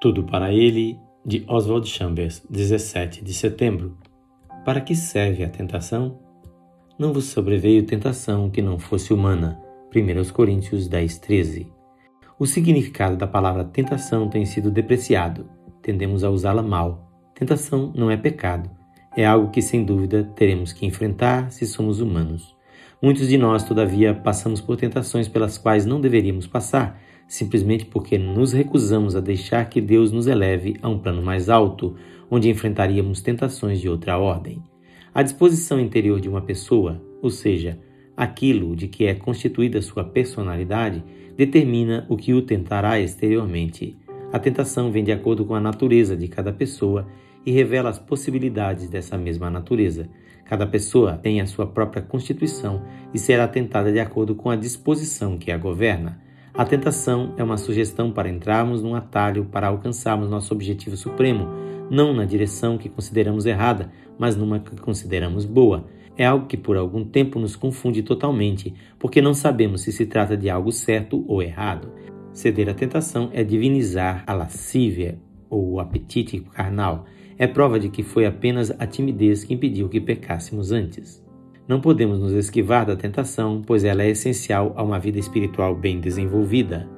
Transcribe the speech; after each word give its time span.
Tudo 0.00 0.24
para 0.24 0.50
ele, 0.50 0.98
de 1.26 1.44
Oswald 1.46 1.86
Chambers, 1.86 2.42
17 2.48 3.22
de 3.22 3.34
setembro. 3.34 3.98
Para 4.64 4.80
que 4.80 4.94
serve 4.94 5.44
a 5.44 5.48
tentação? 5.50 6.18
Não 6.98 7.12
vos 7.12 7.26
sobreveio 7.26 7.84
tentação 7.84 8.48
que 8.48 8.62
não 8.62 8.78
fosse 8.78 9.12
humana. 9.12 9.60
1 9.94 10.32
Coríntios 10.32 10.88
10, 10.88 11.18
13. 11.18 11.70
O 12.38 12.46
significado 12.46 13.14
da 13.14 13.26
palavra 13.26 13.62
tentação 13.62 14.26
tem 14.26 14.46
sido 14.46 14.70
depreciado. 14.70 15.46
Tendemos 15.82 16.24
a 16.24 16.30
usá-la 16.30 16.62
mal. 16.62 17.12
Tentação 17.34 17.92
não 17.94 18.10
é 18.10 18.16
pecado. 18.16 18.70
É 19.14 19.26
algo 19.26 19.50
que, 19.50 19.60
sem 19.60 19.84
dúvida, 19.84 20.24
teremos 20.34 20.72
que 20.72 20.86
enfrentar 20.86 21.52
se 21.52 21.66
somos 21.66 22.00
humanos. 22.00 22.56
Muitos 23.02 23.28
de 23.28 23.36
nós, 23.36 23.64
todavia, 23.64 24.14
passamos 24.14 24.62
por 24.62 24.78
tentações 24.78 25.28
pelas 25.28 25.58
quais 25.58 25.84
não 25.84 26.00
deveríamos 26.00 26.46
passar, 26.46 26.98
simplesmente 27.30 27.86
porque 27.86 28.18
nos 28.18 28.52
recusamos 28.52 29.14
a 29.14 29.20
deixar 29.20 29.70
que 29.70 29.80
Deus 29.80 30.10
nos 30.10 30.26
eleve 30.26 30.74
a 30.82 30.88
um 30.88 30.98
plano 30.98 31.22
mais 31.22 31.48
alto, 31.48 31.94
onde 32.28 32.50
enfrentaríamos 32.50 33.22
tentações 33.22 33.80
de 33.80 33.88
outra 33.88 34.18
ordem. 34.18 34.60
A 35.14 35.22
disposição 35.22 35.78
interior 35.78 36.20
de 36.20 36.28
uma 36.28 36.40
pessoa, 36.40 37.00
ou 37.22 37.30
seja, 37.30 37.78
aquilo 38.16 38.74
de 38.74 38.88
que 38.88 39.04
é 39.04 39.14
constituída 39.14 39.80
sua 39.80 40.02
personalidade, 40.02 41.04
determina 41.36 42.04
o 42.08 42.16
que 42.16 42.34
o 42.34 42.42
tentará 42.42 42.98
exteriormente. 42.98 43.96
A 44.32 44.38
tentação 44.40 44.90
vem 44.90 45.04
de 45.04 45.12
acordo 45.12 45.44
com 45.44 45.54
a 45.54 45.60
natureza 45.60 46.16
de 46.16 46.26
cada 46.26 46.52
pessoa 46.52 47.06
e 47.46 47.52
revela 47.52 47.90
as 47.90 47.98
possibilidades 47.98 48.90
dessa 48.90 49.16
mesma 49.16 49.48
natureza. 49.48 50.10
Cada 50.46 50.66
pessoa 50.66 51.16
tem 51.16 51.40
a 51.40 51.46
sua 51.46 51.68
própria 51.68 52.02
constituição 52.02 52.82
e 53.14 53.20
será 53.20 53.46
tentada 53.46 53.92
de 53.92 54.00
acordo 54.00 54.34
com 54.34 54.50
a 54.50 54.56
disposição 54.56 55.38
que 55.38 55.52
a 55.52 55.56
governa. 55.56 56.28
A 56.52 56.64
tentação 56.64 57.32
é 57.36 57.44
uma 57.44 57.56
sugestão 57.56 58.10
para 58.10 58.28
entrarmos 58.28 58.82
num 58.82 58.94
atalho 58.94 59.44
para 59.44 59.68
alcançarmos 59.68 60.28
nosso 60.28 60.52
objetivo 60.52 60.96
supremo, 60.96 61.48
não 61.88 62.12
na 62.12 62.24
direção 62.24 62.76
que 62.76 62.88
consideramos 62.88 63.46
errada, 63.46 63.90
mas 64.18 64.36
numa 64.36 64.58
que 64.58 64.76
consideramos 64.80 65.44
boa. 65.44 65.86
É 66.16 66.26
algo 66.26 66.46
que 66.46 66.56
por 66.56 66.76
algum 66.76 67.04
tempo 67.04 67.38
nos 67.38 67.54
confunde 67.54 68.02
totalmente, 68.02 68.74
porque 68.98 69.22
não 69.22 69.32
sabemos 69.32 69.82
se 69.82 69.92
se 69.92 70.06
trata 70.06 70.36
de 70.36 70.50
algo 70.50 70.72
certo 70.72 71.24
ou 71.28 71.40
errado. 71.40 71.92
Ceder 72.32 72.68
à 72.68 72.74
tentação 72.74 73.30
é 73.32 73.44
divinizar 73.44 74.24
a 74.26 74.32
lascívia 74.32 75.18
ou 75.48 75.72
o 75.72 75.80
apetite 75.80 76.40
carnal. 76.40 77.06
É 77.38 77.46
prova 77.46 77.78
de 77.78 77.88
que 77.88 78.02
foi 78.02 78.26
apenas 78.26 78.70
a 78.78 78.86
timidez 78.86 79.44
que 79.44 79.54
impediu 79.54 79.88
que 79.88 80.00
pecássemos 80.00 80.72
antes. 80.72 81.24
Não 81.70 81.80
podemos 81.80 82.18
nos 82.18 82.32
esquivar 82.32 82.84
da 82.84 82.96
tentação, 82.96 83.62
pois 83.64 83.84
ela 83.84 84.02
é 84.02 84.10
essencial 84.10 84.72
a 84.74 84.82
uma 84.82 84.98
vida 84.98 85.20
espiritual 85.20 85.72
bem 85.72 86.00
desenvolvida. 86.00 86.88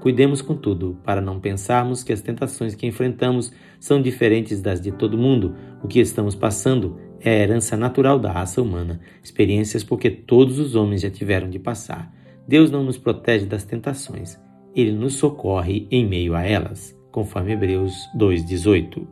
Cuidemos, 0.00 0.42
contudo, 0.42 0.98
para 1.04 1.20
não 1.20 1.38
pensarmos 1.38 2.02
que 2.02 2.12
as 2.12 2.20
tentações 2.20 2.74
que 2.74 2.84
enfrentamos 2.84 3.52
são 3.78 4.02
diferentes 4.02 4.60
das 4.60 4.80
de 4.80 4.90
todo 4.90 5.16
mundo. 5.16 5.54
O 5.84 5.86
que 5.86 6.00
estamos 6.00 6.34
passando 6.34 6.98
é 7.20 7.30
a 7.30 7.38
herança 7.44 7.76
natural 7.76 8.18
da 8.18 8.32
raça 8.32 8.60
humana, 8.60 8.98
experiências 9.22 9.84
porque 9.84 10.10
todos 10.10 10.58
os 10.58 10.74
homens 10.74 11.02
já 11.02 11.10
tiveram 11.10 11.48
de 11.48 11.60
passar. 11.60 12.12
Deus 12.44 12.72
não 12.72 12.82
nos 12.82 12.98
protege 12.98 13.46
das 13.46 13.64
tentações, 13.64 14.36
ele 14.74 14.90
nos 14.90 15.14
socorre 15.14 15.86
em 15.92 16.04
meio 16.04 16.34
a 16.34 16.42
elas, 16.42 16.92
conforme 17.12 17.52
Hebreus 17.52 17.94
2,18. 18.18 19.06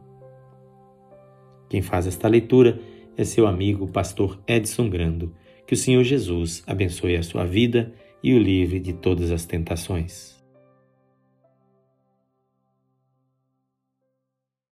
Quem 1.68 1.80
faz 1.80 2.08
esta 2.08 2.26
leitura 2.26 2.80
é 3.16 3.24
seu 3.24 3.46
amigo, 3.46 3.88
pastor 3.88 4.38
Edson 4.46 4.88
Grando. 4.88 5.32
Que 5.66 5.74
o 5.74 5.76
Senhor 5.76 6.04
Jesus 6.04 6.62
abençoe 6.66 7.16
a 7.16 7.22
sua 7.22 7.44
vida 7.44 7.92
e 8.22 8.34
o 8.34 8.38
livre 8.38 8.78
de 8.78 8.92
todas 8.92 9.30
as 9.30 9.44
tentações. 9.44 10.35